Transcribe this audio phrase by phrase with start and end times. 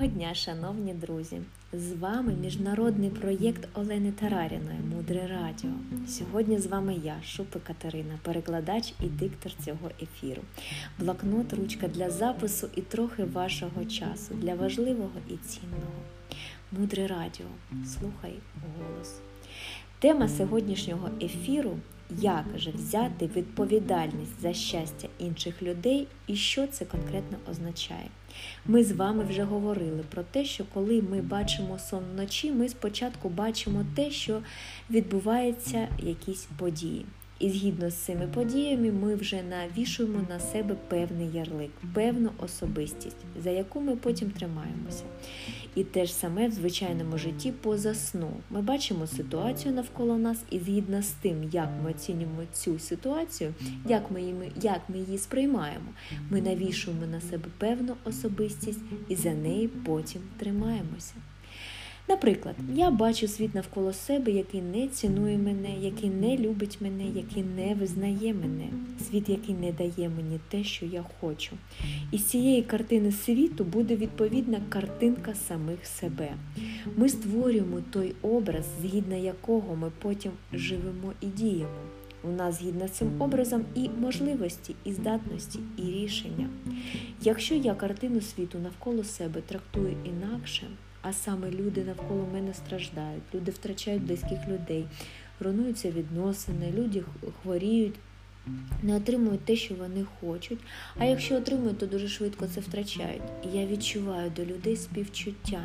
[0.00, 1.40] Доброго дня, шановні друзі!
[1.72, 5.70] З вами міжнародний проєкт Олени Тараріної Мудре Радіо.
[6.08, 10.42] Сьогодні з вами я, Шупи Катерина, перекладач і диктор цього ефіру.
[10.98, 16.02] Блокнот, ручка для запису і трохи вашого часу для важливого і цінного.
[16.72, 17.46] Мудре Радіо.
[17.86, 18.34] Слухай
[18.78, 19.20] голос.
[20.00, 21.76] Тема сьогоднішнього ефіру
[22.10, 28.06] як же взяти відповідальність за щастя інших людей і що це конкретно означає.
[28.66, 33.28] Ми з вами вже говорили про те, що коли ми бачимо сон вночі, ми спочатку
[33.28, 34.42] бачимо те, що
[34.90, 37.06] відбуваються якісь події.
[37.40, 43.50] І згідно з цими подіями, ми вже навішуємо на себе певний ярлик, певну особистість, за
[43.50, 45.04] яку ми потім тримаємося.
[45.74, 48.30] І те ж саме в звичайному житті поза сну.
[48.50, 53.54] Ми бачимо ситуацію навколо нас, і згідно з тим, як ми оцінюємо цю ситуацію,
[53.88, 55.90] як ми її, як ми її сприймаємо,
[56.30, 61.14] ми навішуємо на себе певну особистість і за неї потім тримаємося.
[62.10, 67.42] Наприклад, я бачу світ навколо себе, який не цінує мене, який не любить мене, який
[67.42, 68.68] не визнає мене,
[69.08, 71.56] світ, який не дає мені те, що я хочу.
[72.12, 76.28] І з цієї картини світу буде відповідна картинка самих себе.
[76.96, 81.80] Ми створюємо той образ, згідно якого ми потім живемо і діємо.
[82.24, 86.48] У нас згідно з цим образом і можливості, і здатності, і рішення.
[87.22, 90.66] Якщо я картину світу навколо себе трактую інакше,
[91.02, 94.86] а саме люди навколо мене страждають, люди втрачають близьких людей,
[95.40, 97.04] руйнуються відносини, люди
[97.42, 97.94] хворіють,
[98.82, 100.58] не отримують те, що вони хочуть.
[100.98, 103.22] А якщо отримують, то дуже швидко це втрачають.
[103.52, 105.64] Я відчуваю до людей співчуття.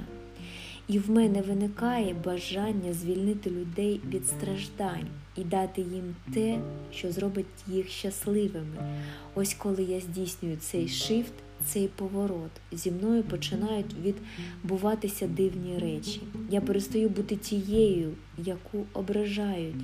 [0.87, 6.59] І в мене виникає бажання звільнити людей від страждань і дати їм те,
[6.93, 9.03] що зробить їх щасливими.
[9.35, 11.33] Ось коли я здійснюю цей шифт,
[11.65, 12.51] цей поворот.
[12.71, 16.21] Зі мною починають відбуватися дивні речі.
[16.49, 19.83] Я перестаю бути тією, яку ображають,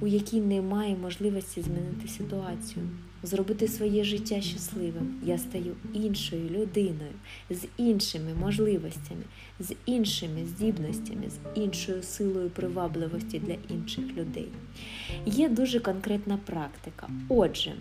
[0.00, 2.88] у якій немає можливості змінити ситуацію,
[3.22, 5.20] зробити своє життя щасливим.
[5.24, 7.12] Я стаю іншою людиною,
[7.50, 9.22] з іншими можливостями,
[9.60, 14.48] з іншими здібностями, з іншою силою привабливості для інших людей.
[15.26, 17.08] Є дуже конкретна практика.
[17.28, 17.72] Отже,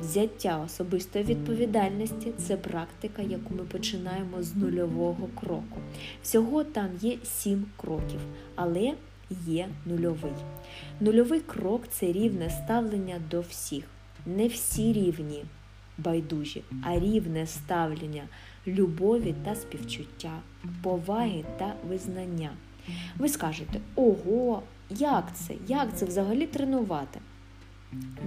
[0.00, 5.80] Взяття особистої відповідальності це практика, яку ми починаємо з нульового кроку.
[6.22, 8.20] Всього там є сім кроків,
[8.54, 8.94] але
[9.46, 10.32] є нульовий.
[11.00, 13.84] Нульовий крок це рівне ставлення до всіх.
[14.26, 15.44] Не всі рівні
[15.98, 18.22] байдужі, а рівне ставлення
[18.66, 20.32] любові та співчуття,
[20.82, 22.50] поваги та визнання.
[23.18, 25.54] Ви скажете, ого, як це?
[25.68, 27.20] Як це взагалі тренувати?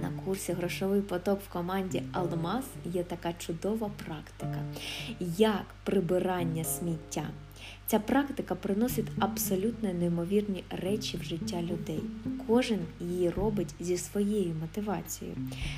[0.02, 4.62] На курсі Грошовий поток в команді Алмаз є така чудова практика,
[5.38, 7.24] як прибирання сміття.
[7.90, 12.00] Ця практика приносить абсолютно неймовірні речі в життя людей.
[12.46, 15.36] Кожен її робить зі своєю мотивацією.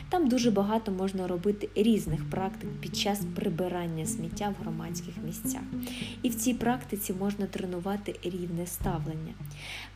[0.08, 5.62] Там дуже багато можна робити різних практик під час прибирання сміття в громадських місцях.
[6.22, 9.34] І в цій практиці можна тренувати рівне ставлення.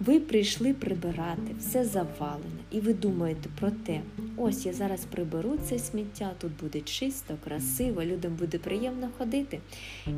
[0.01, 4.01] Ви прийшли прибирати, все завалене, і ви думаєте про те,
[4.37, 9.61] ось я зараз приберу це сміття, тут буде чисто, красиво, людям буде приємно ходити.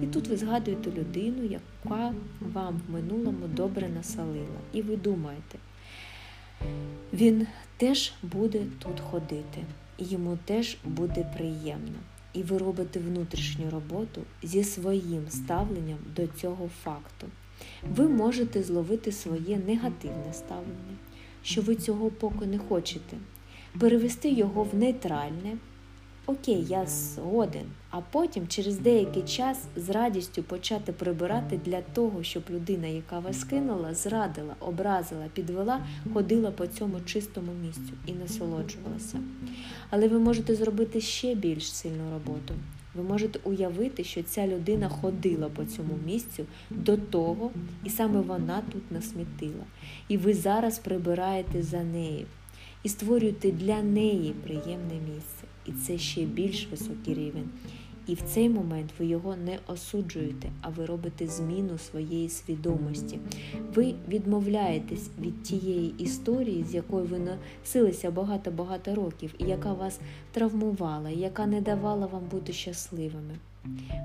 [0.03, 1.62] І тут ви згадуєте людину, яка
[2.41, 4.60] вам в минулому добре насалила.
[4.72, 5.59] І ви думаєте,
[7.12, 7.47] він
[7.77, 9.65] теж буде тут ходити,
[9.99, 11.99] і йому теж буде приємно.
[12.32, 17.26] І ви робите внутрішню роботу зі своїм ставленням до цього факту.
[17.91, 20.97] Ви можете зловити своє негативне ставлення,
[21.43, 23.16] що ви цього поки не хочете,
[23.81, 25.56] перевести його в нейтральне.
[26.28, 32.42] Окей, я згоден, а потім через деякий час з радістю почати прибирати для того, щоб
[32.50, 39.20] людина, яка вас кинула, зрадила, образила, підвела, ходила по цьому чистому місцю і насолоджувалася.
[39.91, 42.55] Але ви можете зробити ще більш сильну роботу.
[42.94, 47.50] Ви можете уявити, що ця людина ходила по цьому місцю до того,
[47.84, 49.64] і саме вона тут насмітила.
[50.08, 52.26] І ви зараз прибираєте за нею
[52.82, 57.49] і створюєте для неї приємне місце і це ще більш високий рівень.
[58.07, 63.19] І в цей момент ви його не осуджуєте, а ви робите зміну своєї свідомості.
[63.75, 70.01] Ви відмовляєтесь від тієї історії, з якою ви носилися багато-багато років, і яка вас
[70.33, 73.35] травмувала, яка не давала вам бути щасливими.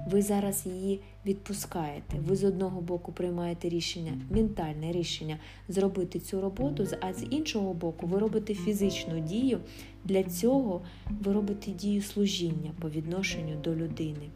[0.08, 2.18] Ви зараз її відпускаєте.
[2.28, 5.38] Ви з одного боку приймаєте рішення, ментальне рішення
[5.70, 9.60] зробити цю роботу, а з іншого боку, ви робите фізичну дію.
[10.06, 10.82] Для цього
[11.22, 14.30] ви робите дію служіння по відношенню до людини,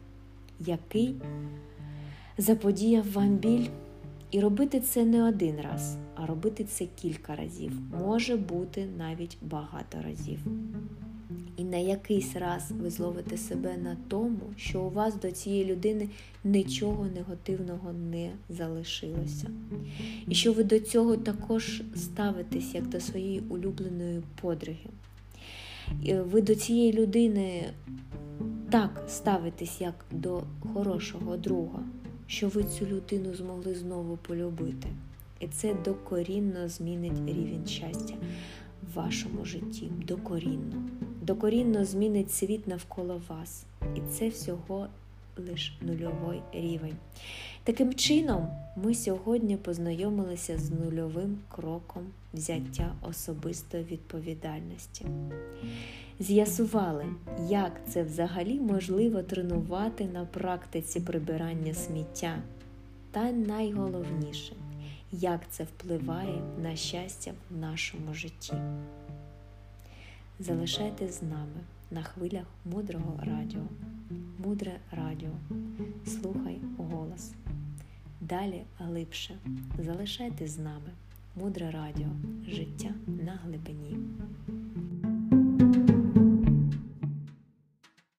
[0.60, 1.14] який
[2.38, 3.66] заподіяв вам біль.
[4.30, 7.72] І робити це не один раз, а робити це кілька разів,
[8.06, 10.38] може бути навіть багато разів.
[11.56, 16.08] І на якийсь раз ви зловите себе на тому, що у вас до цієї людини
[16.44, 19.50] нічого негативного не залишилося.
[20.28, 24.86] І що ви до цього також ставитесь як до своєї улюбленої подруги.
[26.24, 27.64] Ви до цієї людини
[28.70, 30.42] так ставитесь, як до
[30.74, 31.82] хорошого друга,
[32.26, 34.88] що ви цю людину змогли знову полюбити.
[35.40, 38.14] І це докорінно змінить рівень щастя
[38.92, 39.90] в вашому житті.
[40.06, 40.82] Докорінно.
[41.22, 43.64] Докорінно змінить світ навколо вас.
[43.96, 44.86] І це всього
[45.48, 46.96] лише нульовий рівень.
[47.64, 52.02] Таким чином, ми сьогодні познайомилися з нульовим кроком
[52.34, 55.06] взяття особистої відповідальності.
[56.20, 57.04] З'ясували,
[57.48, 62.38] як це взагалі можливо тренувати на практиці прибирання сміття.
[63.10, 64.52] Та найголовніше,
[65.20, 68.52] як це впливає на щастя в нашому житті.
[70.38, 71.60] Залишайтесь з нами
[71.90, 73.62] на хвилях мудрого радіо.
[74.38, 75.30] Мудре радіо.
[76.06, 77.32] Слухай голос.
[78.20, 79.38] Далі глибше.
[79.78, 80.90] Залишайтесь з нами.
[81.36, 82.08] Мудре радіо.
[82.48, 83.96] Життя на глибині.